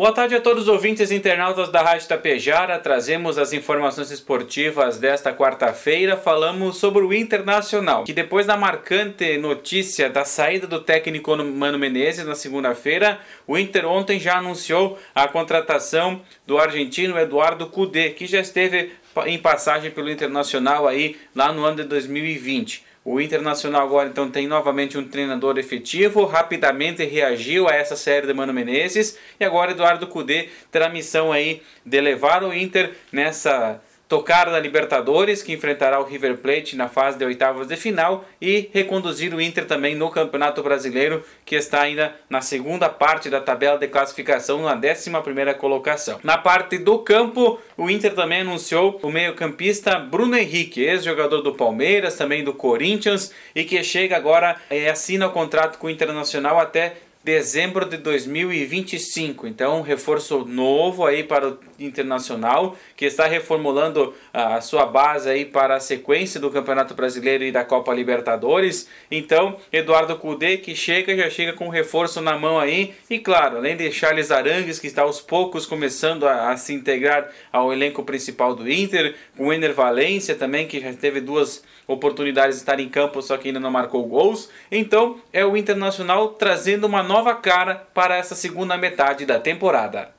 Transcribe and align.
Boa 0.00 0.12
tarde 0.12 0.36
a 0.36 0.40
todos 0.40 0.62
os 0.62 0.68
ouvintes 0.68 1.10
e 1.10 1.16
internautas 1.16 1.70
da 1.70 1.82
Rádio 1.82 2.06
Tapejara. 2.06 2.78
Trazemos 2.78 3.36
as 3.36 3.52
informações 3.52 4.12
esportivas 4.12 4.96
desta 4.96 5.34
quarta-feira. 5.34 6.16
Falamos 6.16 6.76
sobre 6.76 7.02
o 7.02 7.12
Internacional, 7.12 8.04
que 8.04 8.12
depois 8.12 8.46
da 8.46 8.56
marcante 8.56 9.36
notícia 9.38 10.08
da 10.08 10.24
saída 10.24 10.68
do 10.68 10.80
técnico 10.80 11.36
Mano 11.36 11.80
Menezes 11.80 12.24
na 12.24 12.36
segunda-feira, 12.36 13.18
o 13.44 13.58
Inter 13.58 13.86
ontem 13.86 14.20
já 14.20 14.38
anunciou 14.38 14.96
a 15.12 15.26
contratação 15.26 16.22
do 16.46 16.58
argentino 16.58 17.18
Eduardo 17.18 17.66
Cudê, 17.66 18.10
que 18.10 18.24
já 18.24 18.38
esteve 18.38 18.92
em 19.26 19.38
passagem 19.38 19.90
pelo 19.90 20.10
Internacional 20.10 20.86
aí 20.86 21.16
lá 21.34 21.52
no 21.52 21.64
ano 21.64 21.78
de 21.78 21.84
2020. 21.84 22.86
O 23.04 23.20
Internacional 23.20 23.86
agora 23.86 24.08
então 24.08 24.30
tem 24.30 24.46
novamente 24.46 24.98
um 24.98 25.08
treinador 25.08 25.56
efetivo, 25.58 26.26
rapidamente 26.26 27.04
reagiu 27.04 27.66
a 27.66 27.74
essa 27.74 27.96
série 27.96 28.26
de 28.26 28.34
Mano 28.34 28.52
Menezes 28.52 29.18
e 29.40 29.44
agora 29.44 29.70
Eduardo 29.70 30.06
Cudê 30.06 30.50
terá 30.70 30.86
a 30.86 30.90
missão 30.90 31.32
aí 31.32 31.62
de 31.86 32.00
levar 32.00 32.44
o 32.44 32.52
Inter 32.52 32.92
nessa 33.10 33.80
tocar 34.08 34.50
na 34.50 34.58
Libertadores, 34.58 35.42
que 35.42 35.52
enfrentará 35.52 36.00
o 36.00 36.04
River 36.04 36.38
Plate 36.38 36.74
na 36.74 36.88
fase 36.88 37.18
de 37.18 37.24
oitavas 37.24 37.68
de 37.68 37.76
final, 37.76 38.24
e 38.40 38.70
reconduzir 38.72 39.34
o 39.34 39.40
Inter 39.40 39.66
também 39.66 39.94
no 39.94 40.10
Campeonato 40.10 40.62
Brasileiro, 40.62 41.22
que 41.44 41.54
está 41.54 41.82
ainda 41.82 42.14
na 42.30 42.40
segunda 42.40 42.88
parte 42.88 43.28
da 43.28 43.40
tabela 43.40 43.76
de 43.76 43.86
classificação, 43.86 44.62
na 44.62 44.74
11 44.74 45.10
colocação. 45.58 46.18
Na 46.22 46.38
parte 46.38 46.78
do 46.78 46.98
campo, 47.00 47.60
o 47.76 47.90
Inter 47.90 48.14
também 48.14 48.40
anunciou 48.40 48.98
o 49.02 49.10
meio-campista 49.10 49.98
Bruno 49.98 50.36
Henrique, 50.36 50.82
ex-jogador 50.82 51.42
do 51.42 51.54
Palmeiras, 51.54 52.16
também 52.16 52.42
do 52.42 52.54
Corinthians, 52.54 53.32
e 53.54 53.64
que 53.64 53.82
chega 53.84 54.16
agora 54.16 54.56
e 54.70 54.76
eh, 54.76 54.90
assina 54.90 55.26
o 55.26 55.32
contrato 55.32 55.78
com 55.78 55.86
o 55.86 55.90
Internacional 55.90 56.58
até 56.58 56.96
dezembro 57.22 57.84
de 57.84 57.96
2025. 57.98 59.46
Então, 59.46 59.78
um 59.78 59.82
reforço 59.82 60.44
novo 60.44 61.04
aí 61.04 61.22
para 61.22 61.48
o 61.48 61.58
Internacional, 61.78 62.76
que 62.96 63.04
está 63.04 63.26
reformulando 63.26 64.12
a 64.32 64.60
sua 64.60 64.84
base 64.84 65.28
aí 65.28 65.44
para 65.44 65.76
a 65.76 65.80
sequência 65.80 66.40
do 66.40 66.50
Campeonato 66.50 66.92
Brasileiro 66.94 67.44
e 67.44 67.52
da 67.52 67.64
Copa 67.64 67.94
Libertadores. 67.94 68.88
Então, 69.10 69.56
Eduardo 69.72 70.16
Cudê 70.16 70.56
que 70.56 70.74
chega, 70.74 71.16
já 71.16 71.30
chega 71.30 71.52
com 71.52 71.66
um 71.66 71.70
reforço 71.70 72.20
na 72.20 72.36
mão 72.36 72.58
aí. 72.58 72.94
E 73.08 73.18
claro, 73.18 73.58
além 73.58 73.76
de 73.76 73.92
Charles 73.92 74.32
Arangues, 74.32 74.80
que 74.80 74.88
está 74.88 75.02
aos 75.02 75.20
poucos 75.20 75.66
começando 75.66 76.26
a, 76.26 76.50
a 76.50 76.56
se 76.56 76.72
integrar 76.72 77.30
ao 77.52 77.72
elenco 77.72 78.02
principal 78.02 78.54
do 78.54 78.68
Inter, 78.68 79.14
o 79.38 79.52
Ener 79.52 79.72
Valência 79.72 80.34
também, 80.34 80.66
que 80.66 80.80
já 80.80 80.92
teve 80.92 81.20
duas 81.20 81.62
oportunidades 81.86 82.56
de 82.56 82.62
estar 82.62 82.78
em 82.78 82.88
campo, 82.88 83.22
só 83.22 83.38
que 83.38 83.48
ainda 83.48 83.58
não 83.58 83.70
marcou 83.70 84.04
gols. 84.04 84.50
Então, 84.70 85.20
é 85.32 85.44
o 85.44 85.56
Internacional 85.56 86.28
trazendo 86.28 86.86
uma 86.86 87.02
nova 87.18 87.34
cara 87.34 87.88
para 87.92 88.16
essa 88.16 88.36
segunda 88.36 88.76
metade 88.76 89.26
da 89.26 89.40
temporada. 89.40 90.17